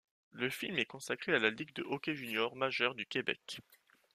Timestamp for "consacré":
0.87-1.35